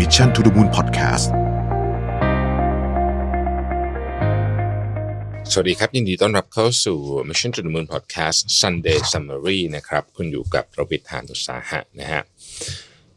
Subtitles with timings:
[0.00, 1.26] Mission to the Moon Podcast
[5.52, 6.98] สวัสดีครับ ยินดีต้อนรับเข้าสู่
[7.28, 12.22] Mission to the Moon Podcast Sunday Summary นะครับ คุณอยู่กับประวิทยานุสาหะนะฮะ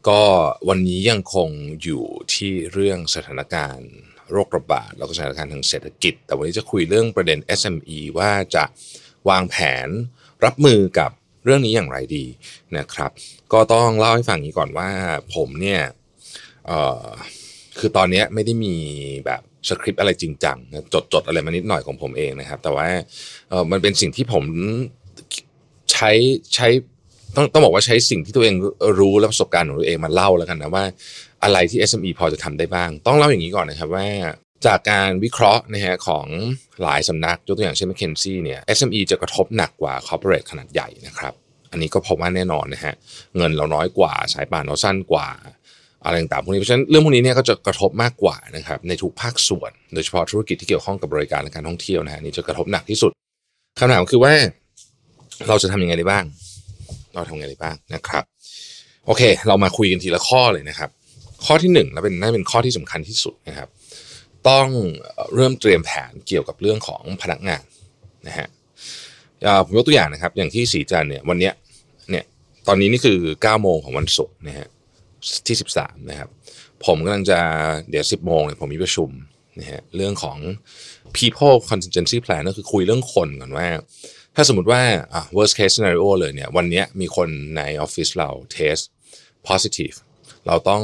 [0.08, 0.22] ก็
[0.68, 1.50] วันนี้ยังคง
[1.82, 3.90] อยู่ที่เรื่องสถานการณ์
[4.30, 8.64] โรคระบาดแล้วก็สถานการณ์ทางเศรษฐกิจ แต่วันนี้จะคุยเรื่องประเด็น SME ว่าจะ
[9.28, 9.56] วางแผ
[9.86, 9.88] น
[10.44, 11.10] รับมือกับ
[11.44, 12.24] เรื่องนี้อย่างไรดี
[12.76, 13.10] นะครับ
[13.52, 14.90] ก็ต้องเล่าให้ฟังนี้ก่อนว่า
[15.36, 15.82] ผมเนี่ย
[17.78, 18.74] คือตอนนี้ไม่ได้มี
[19.26, 20.58] แบบสคริปต์อะไรจริงจัง
[20.94, 22.88] จดจดอะไรมานิดหน่อยของผมเองนะครับ แต่ว่า
[23.70, 24.44] มันเป็นสิ่งที่ผม
[25.92, 26.10] ใช้
[26.54, 26.68] ใช้
[27.36, 28.54] ต้องต้องบอกว่าใช้สิ่งที่ตัวเอง
[28.98, 30.84] รู้และประสบการณ์ของตัวเองมาเล่าแล้วกันนะว่า
[31.44, 34.06] อะไรที่ SME พอจะทำได้บ้าง ต้องเล่าอย่างนี้ก่อนนะครับว่า
[34.66, 36.26] จากการวิเคราะห์นะฮะของ
[36.82, 41.34] หลายสำนักยกตัวอย่างเช่น McKinsey เนี่ย SME จะกระทบหนักกว่า corporate ขนาดใหญ่นะครับ
[41.70, 42.94] อันนี้ก็พบว่าแน่นอนนะฮะ
[43.36, 45.28] เงินเราน้อยกว่าสายป่านเราสั้นกว่า
[46.04, 53.10] อะไรต่างๆพวกนี้เพราะฉะนั้นเรื่องพวกนี้เนี่ยก็จะกระทบมากกว่านะครับในทุกภาคส่วน โดยเฉพาะธุรกิจที่เกี่ยวข้องกับบริการและการท่องเที่ยวนะฮะนี่จะกระทบหนักที่สุด
[53.78, 54.32] คำถามคือว่า
[55.48, 56.24] เราจะทำยังไงได้บ้าง
[57.14, 58.24] เราทำยังไงได้บ้างนะครับ
[59.06, 60.90] โอเค เรามาคุยกันทีละข้อเลยนะครับ
[61.46, 63.68] ข้อที่หนึ่งและเป็นน่าเป็นข้อที่สำคัญที่สุดนะครับ
[64.48, 64.68] ต้อง
[65.34, 67.62] เริ่มเตรียมแผนเกี่ยวกับเรื่องของพนักงาน
[68.26, 68.46] นะฮะ
[69.64, 71.52] ผมยกตัวอย่างนะครับ อย่างที่สีจันเนี่ยวันเนี้ย
[72.10, 72.24] เนี่ย
[72.68, 74.66] ตอนนี้นี่คือ9โมงของวันศุกร์นะฮะ
[75.46, 76.28] ที่ 13 นะครับ
[76.84, 77.40] ผมกำลังจะ
[77.90, 79.10] เดี๋ยว 10 โมงเนี่ยผมมีประชุม
[79.60, 80.38] นะฮะเรื่องของ
[81.16, 83.68] people contingency plan ก็คือคุยเรื่องคนก่อนว่า
[84.36, 84.82] ถ้าสมมติว่า
[85.36, 88.82] worst case scenario เลยเนี่ย วันนี้มีคนในออฟฟิศเรา test
[89.48, 89.96] positive
[90.46, 90.82] เราต้อง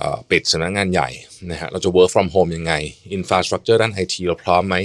[0.00, 1.08] อปิดสำนักงานใหญ่
[1.50, 2.74] นะฮะเราจะ work from home ยังไง
[3.16, 4.76] infrastructure ด้าน IT เราพร้อมไหม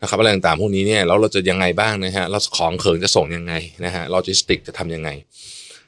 [0.00, 5.10] นะครับอะไรต่างๆพวกนี้เนี่ยแล้วเราจะยังไงบ้างนะฮะเราของเขิงจะส่งยังไงนะฮะโลจิสติกจะทำยังไง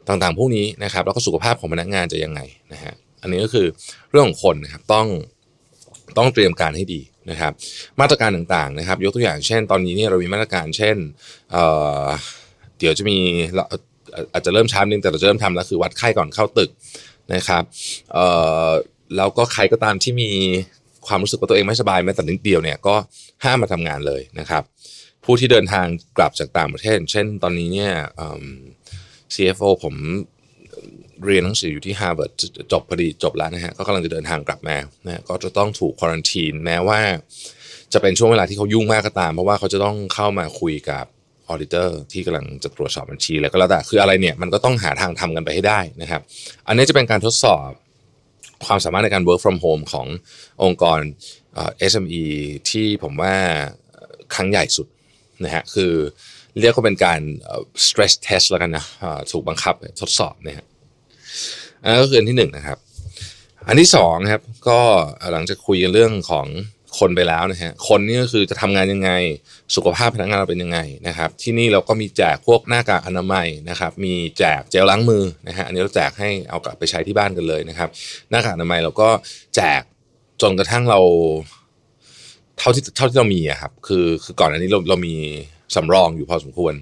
[0.09, 2.41] ต่างๆ พวกนี้นะครับ แล้วก็สุขภาพของพนักงานจะยังไง
[2.73, 3.67] นะฮะอันนี้ก็คือ
[4.11, 5.07] เรื่องของคนนะครับต้อง
[6.19, 7.53] ต้องเตรียมการให้ดีนะครับ
[8.01, 10.97] มาตรการต่างๆนะครับ ยกตัวอย่างเช่น ตอนนี้เนี่ยเรามีมาตรการเช่น
[11.53, 13.19] เเดี๋ยวจะมี
[14.33, 16.71] อาจจะเริ่มช้านิดนึงแต่เราจะเริ่มทำแล้วคือวัดไข้ก่อนเข้าตึก
[17.35, 17.63] นะครับ
[19.17, 20.31] แล้วก็ใครก็ตามที่มี
[21.07, 22.95] ความรู้สึกว่าตัวเองไม่สบายแม้แต่นิดเดียวเนี่ยก็
[23.45, 24.63] ห้ามมาทำงานเลยนะครับ
[25.25, 27.93] ผู้ที่เดินทางกลับจากต่างประเทศ เช่น ตอนนี้เนี่ย
[29.35, 29.95] CFO ผม
[31.25, 32.33] เรียนหนังสืออยู่ที่ Harvard
[32.73, 34.77] จบพอดีจบแล้วนะฮะก็กำลังจะเดินทางกลับมา
[35.07, 37.01] นะก็จะต้องถูกควอนทีนแม้ว่า
[37.93, 41.05] จะเป็นช่วงเวลาที่เขายุ่งมากก็ตาม เพราะว่าเขาจะต้องเข้ามาคุยกับ
[41.49, 46.21] ออเดเตอร์ที่กำลังจะตรวจสอบบัญชีแล้วก็แล้วแต่คืออะไรเนี่ยมันก็ต้องหาทางทำกันไปให้ได้นะครับ
[46.69, 47.69] อันนี้จะเป็นการทดสอบ
[48.67, 50.07] ความสามารถในการ work from home ของ
[50.63, 51.01] องค์กร
[51.55, 52.25] เอ่อ SME
[52.71, 53.35] ที่ผมว่า
[54.35, 54.87] ครั้งใหญ่สุด
[55.45, 55.93] นะฮะคือ
[56.61, 57.21] เรียกว่าเป็นการ
[57.87, 58.85] stress test แล้วกันนะ
[59.33, 60.67] ถูกบังคับทดสอบนะฮะ
[61.83, 62.79] อันนั้นก็คืออันที่หนึ่งนะครับ
[63.69, 64.81] อันที่สองครับ ก็
[65.33, 66.47] หลังจากคุยกันเรื่องของ
[66.99, 69.11] คนไปแล้วนะฮะคนนี่ก็คือจะทำงานยังไง
[69.77, 70.79] สุขภาพพนักงานเราเป็นยังไง
[71.09, 77.89] นะครับ ที่นี่เราก็มีแจกพวกหน้ากากอนามัยนะครับ มีแจกเจลล้างมือนะฮะอันนี้เราแจกให้เอากลับไปใช้ที่บ้านกันเลยนะครับ
[78.31, 79.09] หน้ากากอนามัยเราก็
[79.57, 79.83] แจก
[80.43, 81.01] จนกระทั่งเรา
[82.59, 85.15] เท่าที่เท่าที่เรามีอะครับ คือคือก่อนอันนี้เราเรามี
[85.77, 86.75] สำรองอยู่พอสมควร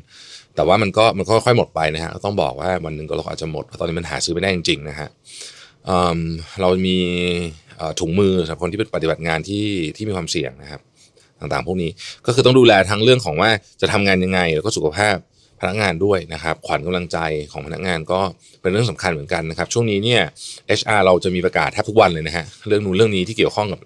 [0.54, 5.08] แต่ว่ามันก็มันค่อยๆหมดไปนะฮะต้องบอกว่าวันหนึ่งก็เราอาจจะหมดเพราะตอนนี้มันหาซื้อไม่ได้จริงๆนะฮะ
[5.86, 6.98] เเรามี
[8.00, 9.66] ถุงมือสำหรับคนที่เป็นปฏิบัติงานที่
[9.96, 10.80] ที่มีความเสี่ยงนะครับ
[11.40, 11.90] ต่างๆ พวกนี้
[12.26, 13.50] ก็คือต้องดูแลทั้งเรื่องของว่า
[13.80, 15.16] จะทำงานยังไง แล้วก็สุขภาพ
[15.68, 17.18] นักงานด้วยนะครับขวัญกำลังใจ
[17.52, 18.20] ของพนักงานก็
[18.62, 20.22] เป็นเรื่องสำคัญเหมือนกันนะครับช่วงนี้เนี่ย
[20.78, 23.80] HR เราจะมีประกาศแทบทุกวันเลยนะฮะเรื่องนู้นเรื่องนี้ที่เกี่ยวข้องกับ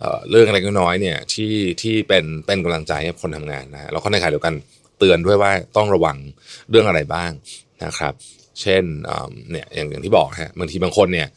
[0.00, 4.54] เเรื่องอะไรก็น้อยเนี่ยที่ที่เป็นเป็นกำลังใจให้คนทำงานนะฮะแล้วก็ในขณะเดียวกัน
[4.98, 6.16] เตือนด้วยว่าต้องระวัง
[6.70, 7.30] เรื่องอะไรบ้าง
[7.84, 8.12] นะครับ
[8.60, 8.84] เช่น
[9.50, 11.28] เนี่ยอย่างอย่างที่บอกฮะบางทีบางคนเนี่ย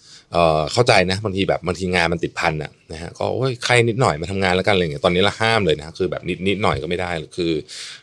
[0.73, 7.51] เข้าใจนะบางทีแบบบางทีงานมันติดพันอะนะฮะก็โอ้ยใครนิดหน่อยมาทำงานแล้วกันอะไรเงี้ยตอนนี้ละห้ามเลยนะคือแบบนิดนิดหน่อยก็ไม่ได้คือ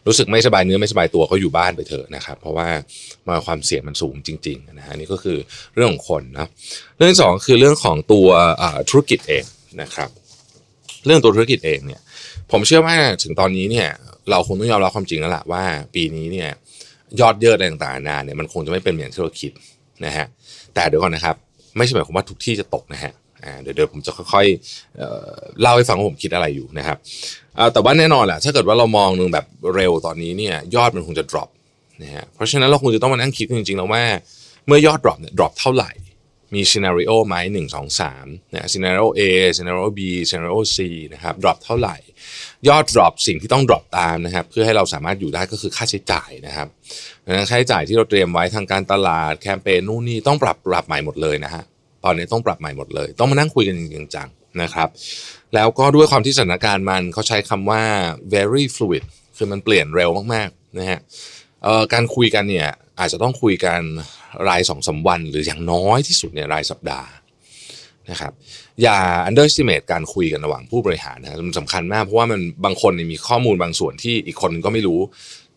[0.06, 2.68] รู้สึกไม่สบายเนื้อไม่สบายตัวก็อยู่บ้านไปเถอะนะครับ เพราะว่า
[3.28, 5.38] มาความเสี่ยงมันสูงจริงๆนะฮะนี่ก็คือ
[5.74, 6.48] เรื่องของคนนะ
[6.98, 8.28] เรื่องสองคือเรื่องของตัว
[8.90, 9.44] ธุรกิจเอง
[9.82, 10.10] นะครับ
[11.06, 12.00] เรื่องตัวธุรกิจเองเนี่ย
[12.50, 13.88] ผมเชื่อว่าถึงตอนนี้เนี่ย
[14.30, 15.62] เราคงต้องยอมรับความจริงแล้วล่ะว่า
[15.94, 16.50] ปีนี้เนี่ย
[17.20, 19.52] ยอดเยอะอะไรต่างๆนานาเนี่ยมันคงจะไม่เป็นอย่างที่เราคิด
[20.04, 20.26] นะฮะ
[20.74, 21.36] แต่เดี๋ยวก่อนนะครับ
[21.76, 23.12] ไม่ใช่หมายความว่าทุกที่จะตกนะฮะ
[23.62, 26.96] เดี๋ยวเดี๋ยวผมจะค่อยๆเล่าให้ฟังว่าผมคิดอะไรอยู่นะครับ
[27.72, 31.48] แต่ว่าแน่นอนแหละถ้าเกิดว่าเรามองหนึ่งแบบเร็วตอนนี้เนี่ยยอดมันคงจะ drop
[32.02, 34.02] นะฮะเพราะฉะนั้นเราคงจะต้องมานั่งคิดจริงๆแล้วว่า
[34.66, 35.90] เมื่อยอด drop เนี่ย drop เท่าไหร่
[36.54, 39.20] มี scenario ไหมหนึ่งสองสามนะ scenario A
[39.56, 40.78] scenario B scenario C
[41.12, 41.96] นะครับ drop เท่าไหร่
[42.68, 46.68] ยอด drop สิ่งที่ต้อง drop ตามนะครับ เพื่อให้เราสามารถอยู่ได้ก็คือค่าใช้จ่ายนะครับ
[47.24, 51.62] ดังนั้นค่าใช้จ่ายที่เราเตรียมไว้ทางการตลาดแคมเปญนู่นนี่ต้องปรับปรับใหม่หมดเลยนะฮะ
[52.04, 54.28] ตอนนี้ต้องปรับใหม่หมดเลย ต้องมานั่งคุยกันจริงจัง
[54.62, 54.88] นะครับ
[55.54, 57.82] แล้วก็ด้วยความที่สถานการณ์มันเขาใช้คำว่า
[58.34, 59.04] very fluid
[59.36, 61.00] คือมันเปลี่ยนเร็วมากๆนะฮะ
[61.92, 62.68] การคุยกันเนี่ย
[62.98, 63.80] อาจจะต้องคุยกัน
[64.48, 67.08] รายสองสาวัน หรืออย่างน้อยที่สุดเนี่ยรายสัปดาห์
[68.10, 68.32] นะครับ
[68.82, 68.98] อย่า
[69.28, 75.00] underestimate การคุยกันระหว่างผู้บริหารนะมันสำคัญมากเพราะว่ามันบางคนมีข้อมูลบางส่วนที่อีกคนก็ไม่รู้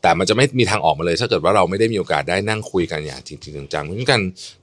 [0.02, 4.22] แต่มันจะไม่มีทางออกมาเลย ถ้าเกิดว่าเราไม่ได้มีโอกาสได้นั่งคุยกันอย่างจริงจังๆเพราะฉะนั้นการ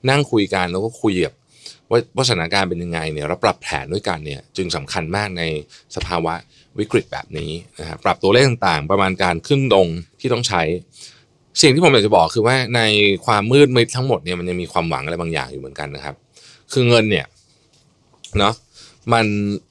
[0.09, 1.35] นั่งคุยกันแล้วก็คุยแบบ
[1.89, 5.43] ว่าว่าสถานการณ์เป็นยังไงเนี่ยเราปรับแผนด้วยกันเนี่ยจึงสำคัญมากใน
[5.95, 6.33] สภาวะ
[6.79, 9.87] วิกฤตแบบนี้นะครับปรับตัวเลขต่างๆ ประมาณการขึ้นลง
[10.19, 10.61] ที่ต้องใช้
[11.61, 12.81] สิ่งที่ผมอยากจะบอกคือว่าใน
[13.25, 16.15] ความมืดมิดทั้งหมดเนี่ยมันยังมีความหวังอะไรบางอย่างอยู่เหมือนกันนะครับ
[16.73, 17.25] คือเงินเนี่ย
[18.39, 18.53] เนาะ
[19.13, 19.25] มัน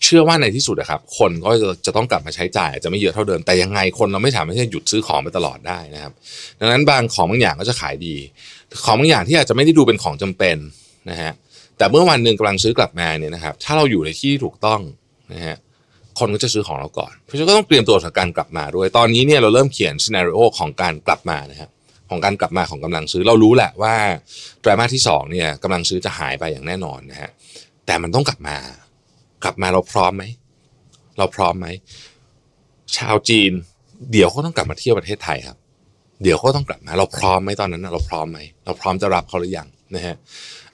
[0.04, 6.12] เชื่อว่าในที่สุดอะครับ คนก็จะจะต้องกลับมาใช้จ่ายอาจจะไม่เยอะเท่าเดิมแต่ยังไงคนเราไม่สามารถที่จะหยุดซื้อของไปตลอดได้นะครับ
[6.60, 8.16] ดังนั้นบางของบางอย่างก็จะขายดี
[8.84, 10.56] ของบางอย่างที่อาจจะไม่ได้ดูเป็นของจำเป็น
[11.10, 11.32] นะฮะ
[11.78, 14.80] แต่เมื่อวันหนึ่งกำลังซื้อกลับมาเนี่ยนะครับ ถ้าเราอยู่ในที่ถูกต้อง
[15.32, 15.56] นะฮะ
[16.22, 21.70] คนก็จะซื้อของเราก่อน เพราะฉะนั้นก็ต้องเตรียมตัวสำหรับการกลับมาด้วย ตอนนี้เนี่ยเราเริ่มเขียนซีนารีโอของการกลับมานะครับ
[22.10, 23.94] ของการกลับมาของกำลังซื้อเรารู้แหละว่า
[24.60, 27.30] ไตรมาสที่สองเนี่ยกำลังซื้อจะหายไปอย่างแน่นอนนะฮะ
[27.86, 28.56] แต่มันต้องกลับมา
[29.44, 30.24] กลับมาเราพร้อมไหม
[31.18, 31.66] เราพร้อมไหม
[32.96, 33.52] ชาวจีน
[34.12, 35.56] เดี๋ยวเขาต้องกลับมาเที่ยวประเทศไทยครับ
[36.22, 40.16] เดี๋ยวเขาต้องกลับมาเราพร้อมไหมตอนนั้นเราพร้อมไหมเราพร้อมจะรับเขาหรือยังนะฮะ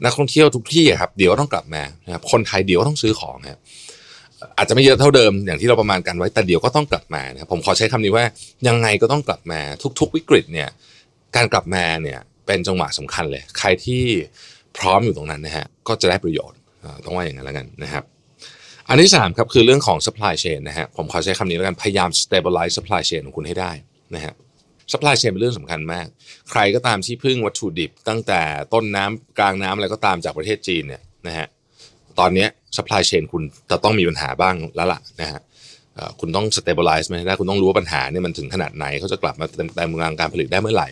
[0.04, 3.60] นักท่องเที่ยวทุกที่ครับ เดี๋ยวต้องกลับมานะครับคนไทยเดี๋ยวต้องซื้อของครับ
[4.58, 8.24] อาจจะไม่เยอะเท่าเดิมอย่างที่เราประมาณกันไว้แต่เดี๋ยวก็ต้องกลับมานะครับผมขอใช้คำนี้ว่า
[8.68, 9.60] ยังไงก็ต้องกลับมา
[10.00, 10.68] ทุก ๆ วิกฤตเนี่ย
[11.36, 14.04] การกลับมาเนี่ยเป็นจังหวะสำคัญเลย ใครที่
[14.78, 16.58] พร้อมอยู่ตรงนั้นนะฮะก็จะได้ประโยชน์
[17.04, 18.04] ต้องว่าอย่างนั้นแล้วกันนะครับ
[18.88, 23.72] อันที่3ครับคือเรื่องของ supply chain นะฮะผมขอใช้คำนี้แล้วกันพยายาม stabilize supply chain ของคุณให้ได้
[24.14, 24.34] นะฮะ
[24.92, 26.06] supply chain เป็นเรื่องสำคัญมาก
[26.50, 28.40] ใครก็ตามที่พึ่งวัตถุดิบ ตั้งแต่
[28.72, 31.46] ต้นน้ำกลางน้ำอะไรก็ตามจากประเทศจีนเนี่ยนะฮะ
[32.18, 35.40] ตอนนี้ supply chain คุณจะต้องมีปัญหาบ้างแล้วล่ะนะฮะ
[36.20, 40.88] คุณต้อง stabilize มันให้ได้คุณต้องรู้ว่าปัญหาเนี่ยมันถึงขนาดไหนเขาจะกลับมาเต็มเต็มงการผลิตได้เมื่อไหร่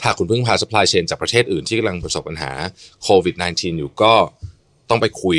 [0.00, 2.52] ถ้าคุณเพึ่งพา supply chain จากประเทศอื่นที่กำลังประสบปัญหา
[3.02, 4.12] โควิด -19 อยู่ก็
[4.90, 5.38] ต้องไปคุย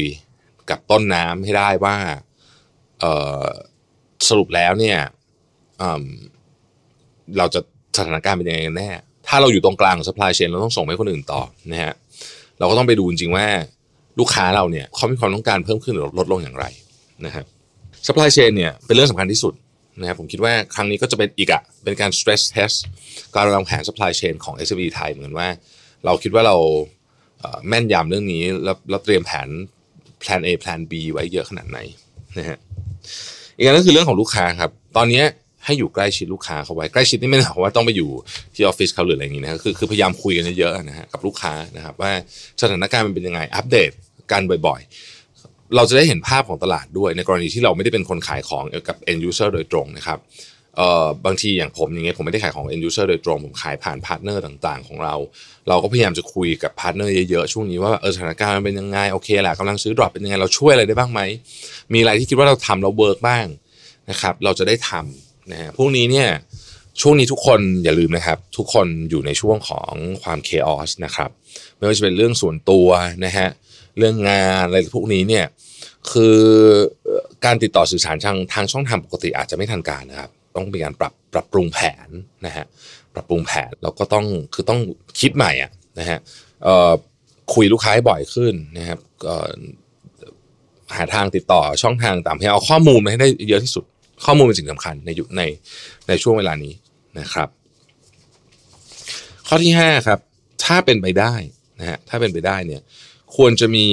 [0.69, 1.95] กับต้นน้ำให้ได้ว่า
[4.27, 4.99] สรุปแล้วเนี่ย
[7.37, 7.59] เราจะ
[7.97, 8.89] สถานการณ์เป็นยังไงกันแน่
[9.27, 11.93] ถ้าเราอยู่ตรงกลางของ supply chain เราต้องส่งให้คนอื่นต่อนะฮะ
[12.59, 13.47] เราก็ต้องไปดูจริงว่า
[14.19, 16.65] ลูกค้าเราเนี่ยเขามีความต้องการเพิ่มขึ้นหรือลดลงอย่างไร
[17.25, 17.45] นะครับ
[18.07, 19.53] supply chain เนี่ยเป็นเรื่องสำคัญที่สุด
[19.99, 22.77] นะครับผมคิดว่าครั้งนี้ก็จะเป็นอีกอะเป็นการ stress test
[23.35, 25.47] การวางแผน supply chain ของ s อ b ไทยเหมือนว่า
[26.05, 26.55] เราคิดว่าเรา
[27.67, 29.47] แม่นยำเรื่องนี้แล้วเราเตรียมแผน
[30.23, 31.79] plan A plan B ไว้เยอะขนาดไหน
[32.37, 32.57] นะฮะ
[33.57, 35.23] อีกอันนึงคือเรื่องของลูกค้าครับ ตอนนี้
[35.65, 38.09] ให้อยู่ใกล้ชิดลูกค้าเขาไว้ใกล้ชิดนี่ไม่ได้หมายว่าต้องไปอยู่
[38.55, 42.11] ที่ออฟฟิศเขาหรืออะไรอย่างนี้นะคือคือพยายามคุยกันเยอะๆนะฮะกับลูกค้านะครับว่า
[42.61, 43.91] สถานการณ์มันเป็นยังไงอัปเดต
[44.31, 50.19] กันบ่อยๆ เราจะได้เห็นภาพของตลาดด้วย ในกรณีที่เราไม่ได้เป็นคนขายของกับ end user โดยตรงนะครับ
[50.77, 55.15] เอ่อบางทีอย่างผมอย่างเงี้ยผมไม่ได้ขายของ end user โดยตรง ผมขายผ่าน partner ต่างๆ ของเรา
[55.67, 61.21] เราก็พยายามจะคุยกับ partner เยอะๆ ช่วงนี้ว่าเออสถานการณ์มันเป็นยังไง โอเคแหละกำลังซื้อ drop เป็นยังไง เราช่วยอะไรได้บ้างไหม
[61.93, 63.45] มีอะไรที่คิดว่าเราทำเรา work บ้าง
[64.09, 66.29] นะครับเราจะได้ทำนะฮะพวกนี้เนี่ย
[67.01, 69.93] ช่วงนี้ทุกคนอย่าลืมนะครับ ทุกคนอยู่ในช่วงของ
[70.23, 71.29] ความ chaos นะครับ
[71.77, 72.87] ไม่ว่าจะเป็นเรื่องส่วนตัว
[73.25, 73.49] นะฮะ
[73.99, 75.45] เรื่องงานอะไรพวกนี้เนี่ย
[76.11, 76.39] คือ
[77.45, 82.09] การติดต่อสื่อสารทางทางช่องทางปกติอาจจะไม่ทันการนะครับ ต้องมีการปรับปรับปรุงแผน
[82.45, 82.65] นะฮะ
[83.13, 84.79] ปรับปรุงแผนแล้วก็ต้องคือต้อง
[85.19, 86.19] คิดใหม่อะนะฮะ
[87.53, 88.99] คุยลูกค้าให้บ่อยขึ้นนะครับ
[90.95, 93.85] หาทางติดต่อช่องทางต่างพยายามเอาข้อมูลมาให้ได้เยอะที่สุด
[94.25, 95.43] ข้อมูลเป็นสิ่งสำคัญในยุคใน
[96.07, 96.73] ในช่วงเวลานี้
[97.19, 97.49] นะครับ
[99.47, 100.19] ข้อที่5ครับ
[100.65, 101.33] ถ้าเป็นไปได้
[101.79, 102.81] นะฮะถ้าเป็นไปได้เนี่ย
[103.35, 103.87] ควรจะมี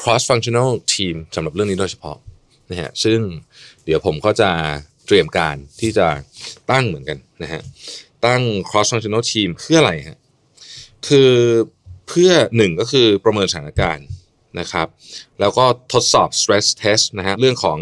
[0.00, 2.16] cross functional team สำหรับเรื่องนี้โดยเฉพาะ
[2.70, 3.18] นะฮะซึ่ง
[3.84, 4.50] เดี๋ยวผมก็จะ
[5.06, 6.06] เตรียมการที่จะ
[6.70, 7.62] ตั้งเหมือนกันนะฮะ
[8.26, 10.18] ตั้ง cross functional team เพื่ออะไรฮะ
[11.08, 11.32] คือ
[12.08, 14.06] เพื่อหนึ่งก็คือประเมินสถานการณ์
[14.60, 14.88] นะครับ
[15.40, 17.78] แล้วก็ทดสอบ stress test นะฮะเรื่องของ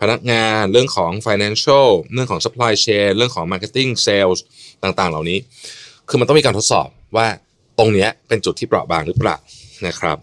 [0.00, 4.38] พนักงานเรื่องของ financial เรื่องของ supply chain เรื่องของ marketing sales
[4.82, 5.38] ต่างๆ เหล่านี้
[6.08, 7.26] คือมันต้องมีการทดสอบว่า
[7.78, 9.36] ตรงนี้เป็นจุดที่เปราะบางหรือเปล่า
[9.86, 10.18] นะครับ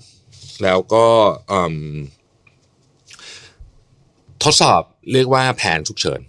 [0.63, 1.05] แล้วก็
[4.43, 4.81] ทดสอบ
[5.11, 6.19] เรียกว่าแผนฉุกเฉิน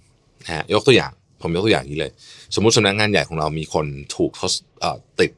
[0.43, 2.11] นะฮะยกตัวอย่าง ผมยกตัวอย่างนี้เลย
[2.55, 4.53] สมมุติสำนักงานใหญ่ของเรามีคนถูกทด
[5.21, 5.31] ติด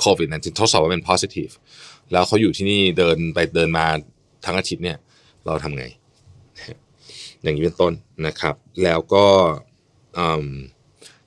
[0.00, 1.52] โควิด19ทดสอบว่าเป็น positive
[2.12, 3.86] แล้วเขาอยู่ที่นี่เดินไปเดินมา
[4.44, 4.98] ทั้งอาทิตย์เนี่ย
[5.46, 5.84] เราทำไง
[7.42, 7.92] อย่างนี้เป็นต้น
[8.26, 9.26] นะครับ แล้วก็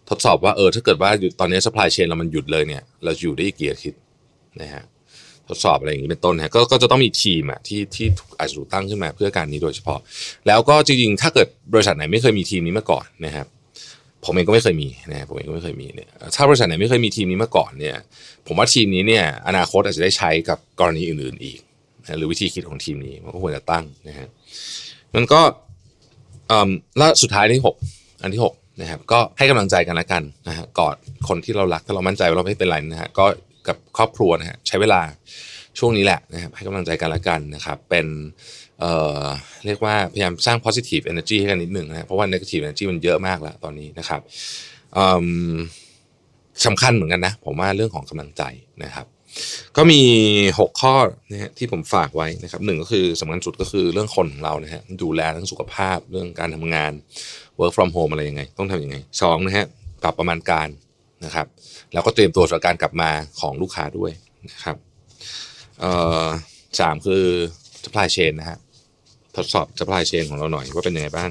[0.09, 3.99] ทดสอบว่าเออถ้าเกิดว่าตอนนี้ supply chain เรามันหยุดเลยเนี่ย เราอยู่ได้กี่อาทิตย์
[4.61, 4.83] นะฮะ
[5.49, 8.07] ทดสอบอะไรอย่างนี้เป็นต้นนะก็ก็จะต้องมีทีมอะที่ที่
[8.39, 9.99] อาจจะถูกตั้งขึ้นมาเพื่อการนี้โดยเฉพาะ
[10.47, 13.47] แล้วก็จริงๆ ถ้าเกิดบริษัทไหนไม่เคยมีทีมนี้มาก่อนนะครับ
[14.25, 17.95] ผมเองก็ไม่เคยมีนะผมเองก็ไม่เคยมีเนี่ยถ้าบริษัทไหนไม่เคยมีทีมนี้มาก่อนเนี่ย
[18.47, 21.59] ผมว่าทีมนี้เนี่ยอนาคตอาจจะได้ใช้กับกรณีอื่นๆอีก
[22.01, 24.27] นะหรือวิธีคิดของทีมนี้มันก็ควรจะตั้งนะฮะ
[25.15, 25.41] มันก็
[26.51, 27.75] อ่าแล้วสุดท้ายที่หก
[28.21, 30.95] อันที่หก นะครับก็ให้กำลังใจกันละกันนะฮะกอด
[31.27, 33.25] คนที่เรารักถ้าเรามั่นใจว่าเราไม่เป็นไรนะฮะก็
[33.67, 35.01] กับครอบครัวนะฮะใช้เวลา
[35.79, 38.07] ช่วงนี้แหละนะครับให้กำลังใจกันละกันนะครับเป็น
[38.79, 39.23] เอ่อ
[39.65, 44.21] เรียกว่าพยายามสร้าง positive energy ให้กันนิดหนึ่งนะเพราะว่า negative energy มันเยอะมากแล้วตอนนี้นะครับ
[46.65, 48.43] สำคัญเหมือนกันนะผมว่าเรื่องของกำลังใจ
[48.83, 49.07] นะครับ
[49.77, 50.01] ก็มี
[50.59, 50.95] 6 ข้อ
[51.31, 56.91] นะฮะที่ผมฝากไว้นะครับหนึ่งก็คือสำคัญสุดก็คือเรื่องคนของเรานะฮะดูแลทั้งสุขภาพเรื่องการทำงาน
[57.59, 59.65] work from home อะไรยังไง ต้องทำยังไงสองนะฮะ
[60.03, 60.69] ปรับประมาณการ
[61.25, 61.47] นะครับ
[61.93, 64.11] แล้วก็เตรียมตัวสำหรับการกลับมาของลูกค้าด้วย
[64.51, 64.77] นะครับ
[66.79, 67.23] สามคือ
[67.83, 68.57] supply chain นะฮะ
[69.35, 71.29] ทดสอบ supply chain ของเราหน่อยว่าเป็นยังไงบ้าง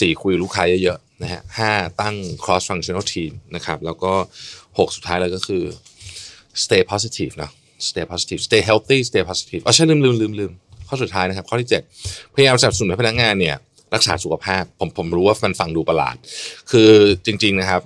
[0.00, 4.12] สี่คุยลูกค้าเยอะๆนะฮะห้าตั้ง cross functional team นะครับ แล้วก็
[4.78, 5.62] หกสุดท้ายเลยก็คือ
[6.64, 7.50] stay positive นะ
[7.88, 10.52] stay positive stay healthy stay positive อ๋อใช่ลืมลืมลืมลืม
[10.88, 11.68] ข้อสุดท้ายนะครับ ข้อที่
[12.00, 13.56] 7 พยายามสนับสนุนให้พนักงานเนี่ย
[13.94, 16.16] รักษาสุขภาพ ผมผมรู้ว่ามันฟังดูประหลาด
[16.70, 16.90] คือ
[17.26, 17.82] จริง ๆนะครับ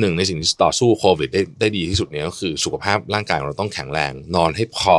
[0.00, 4.96] หนึ่งในสิ่งที่ต่อสู้โควิดได้ได้ดีที่สุดเนี่ยก็คือสุขภาพร่างกายของเราต้องแข็งแรง นอนให้พอ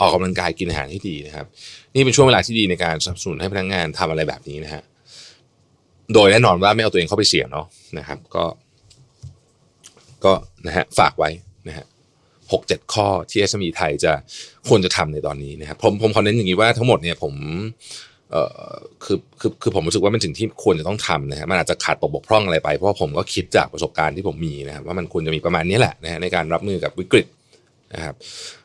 [0.00, 1.46] ออกกำลังกายกินอาหารให้ดีนะครับ
[1.94, 4.82] นี่เป็นช่วงเวลาที่ดีในการสนับสนุนให้พนักงานทำอะไรแบบนี้นะฮะ
[6.14, 7.66] โดยแน่นอนว่าไม่เอาตัวเองเข้าไปเสี่ยงเนาะ
[7.98, 8.44] นะครับ ก็
[10.24, 10.32] ก็
[10.66, 11.30] นะฮะฝากไว้
[11.68, 11.86] นะฮะ
[12.52, 14.12] หกเจ็ดข้อที่ SME ไทยจะ
[14.68, 17.34] ควรจะทำในตอนนี้นะครับผมผมขอเน้นอย่างนี้ว่าทั้งหมดเนี่ยผม
[18.32, 27.26] เอ่อคือคือคือผมรู้สึกว่าเป็นสิ่งที่ควรจะต้องทำนะฮะมันอาจจะขาดตกบกพร่องอะไรไป เพราะผมก็คิดจากประสบการณ์ที่ผมมีนะครับว่ามันควรจะมีประมาณนี้แหละนะฮะในการรับมือกับวิกฤต
[27.94, 28.14] นะครับ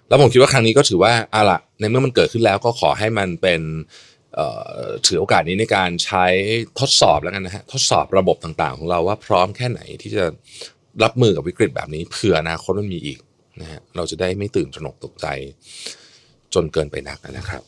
[0.08, 3.62] แล้วผมคิดว่าครั้งนี้ก็ถือว่าอะละในเมื่อมันเกิดขึ้นแล้วก็ขอให้มันเป็น
[5.08, 6.26] ถือโอกาสนี้ในการใช้
[6.80, 10.26] ทดสอบแล้วกันนะฮะทดสอบระบบต่างๆ ของเราว่าพร้อมแค่ไหนที่จะ
[11.04, 13.20] รับมือกับวิกฤตแบบนี้เผื่ออนาคตมันมีอีก
[13.62, 15.28] นะฮะเราจะได้ไม่ตื่นตระหนกตกใจ
[16.54, 17.64] จนเกินไปนักนะครับ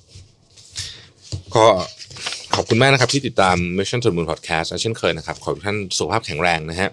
[1.55, 1.65] ก็
[2.55, 6.89] ขอบคุณมากนะครับที่ติดตาม Mission to the Moon Podcast เช่นเคยนะครับ ขอให้ทุกท่านสุขภาพแข็งแรงนะฮะ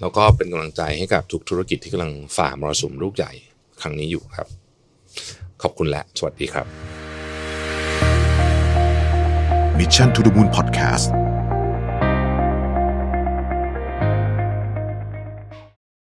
[0.00, 3.32] แล้วก็เป็นกำลังใจให้กับทุกธุรกิจที่กำลังฝ่ามรสุมลูกใหญ่
[3.80, 4.48] ครั้งนี้อยู่ครับ
[5.62, 6.66] ขอบคุณและ สวัสดีครับ
[9.78, 11.29] Mission to the Moon Podcast